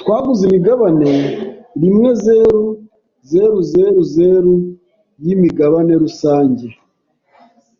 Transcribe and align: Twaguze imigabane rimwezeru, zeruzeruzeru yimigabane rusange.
Twaguze 0.00 0.42
imigabane 0.48 1.12
rimwezeru, 1.80 2.64
zeruzeruzeru 3.30 4.54
yimigabane 5.24 5.94
rusange. 6.02 6.66